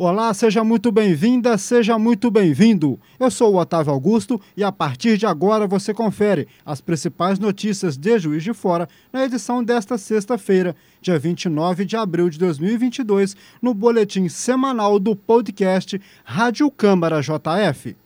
[0.00, 3.00] Olá, seja muito bem-vinda, seja muito bem-vindo.
[3.18, 7.96] Eu sou o Otávio Augusto e a partir de agora você confere as principais notícias
[7.96, 13.74] de Juiz de Fora na edição desta sexta-feira, dia 29 de abril de 2022, no
[13.74, 17.96] boletim semanal do podcast Rádio Câmara JF.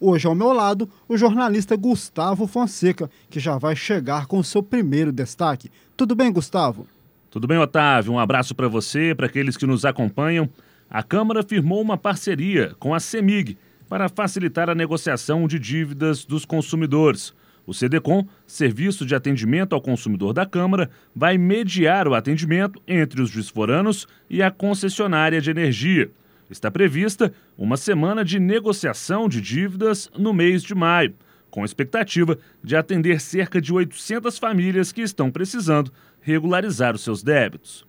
[0.00, 5.10] Hoje ao meu lado, o jornalista Gustavo Fonseca, que já vai chegar com seu primeiro
[5.10, 5.72] destaque.
[5.96, 6.86] Tudo bem, Gustavo?
[7.28, 8.12] Tudo bem, Otávio.
[8.12, 10.48] Um abraço para você, para aqueles que nos acompanham.
[10.88, 13.58] A Câmara firmou uma parceria com a CEMIG
[13.88, 17.34] para facilitar a negociação de dívidas dos consumidores.
[17.66, 23.32] O CDCOM, Serviço de Atendimento ao Consumidor da Câmara, vai mediar o atendimento entre os
[23.32, 26.08] disforanos e a concessionária de energia
[26.50, 31.14] está prevista uma semana de negociação de dívidas no mês de maio,
[31.50, 37.86] com expectativa de atender cerca de 800 famílias que estão precisando regularizar os seus débitos.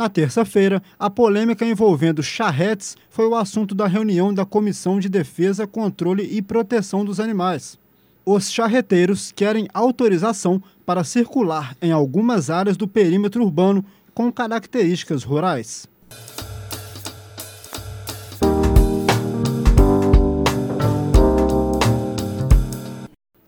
[0.00, 5.66] Na terça-feira, a polêmica envolvendo charretes foi o assunto da reunião da Comissão de Defesa,
[5.66, 7.78] Controle e Proteção dos Animais.
[8.24, 13.84] Os charreteiros querem autorização para circular em algumas áreas do perímetro urbano
[14.14, 15.86] com características rurais.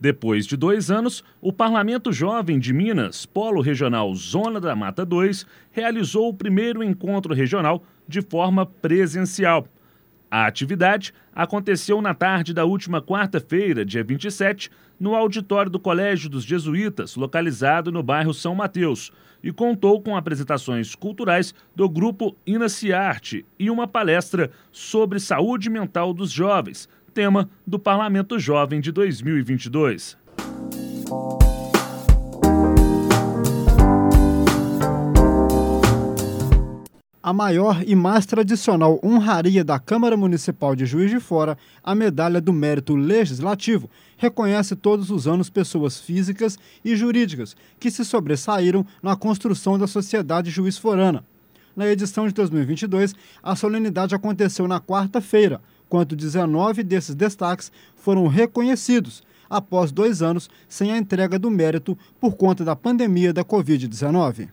[0.03, 5.47] Depois de dois anos, o Parlamento Jovem de Minas, Polo Regional Zona da Mata 2,
[5.71, 9.65] realizou o primeiro encontro regional de forma presencial.
[10.29, 16.43] A atividade aconteceu na tarde da última quarta-feira, dia 27, no auditório do Colégio dos
[16.43, 23.71] Jesuítas, localizado no bairro São Mateus, e contou com apresentações culturais do grupo Inaciarte e
[23.71, 30.17] uma palestra sobre saúde mental dos jovens, tema do Parlamento Jovem de 2022.
[37.25, 42.41] A maior e mais tradicional honraria da Câmara Municipal de Juiz de Fora, a Medalha
[42.41, 49.15] do Mérito Legislativo, reconhece todos os anos pessoas físicas e jurídicas que se sobressaíram na
[49.15, 51.25] construção da sociedade juiz forana.
[51.77, 55.61] Na edição de 2022, a solenidade aconteceu na quarta-feira,
[55.93, 62.35] quanto 19 desses destaques foram reconhecidos após dois anos sem a entrega do mérito por
[62.35, 64.49] conta da pandemia da Covid-19.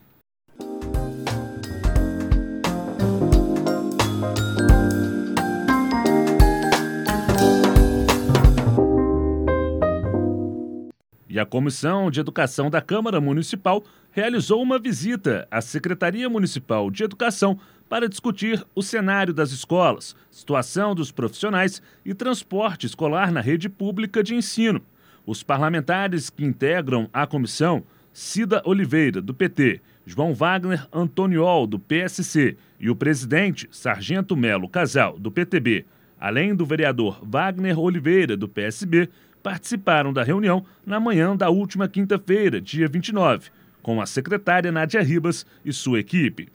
[11.30, 17.06] E a Comissão de Educação da Câmara Municipal realizou uma visita à Secretaria Municipal de
[17.06, 17.58] Educação
[17.90, 24.24] para discutir o cenário das escolas, situação dos profissionais e transporte escolar na rede pública
[24.24, 24.80] de ensino.
[25.26, 27.84] Os parlamentares que integram a comissão,
[28.14, 35.20] Cida Oliveira, do PT, João Wagner Antoniol, do PSC, e o presidente, Sargento Melo Casal,
[35.20, 35.86] do PTB,
[36.20, 39.10] além do vereador Wagner Oliveira, do PSB,
[39.42, 43.50] participaram da reunião na manhã da última quinta-feira, dia 29,
[43.82, 46.50] com a secretária Nádia Ribas e sua equipe.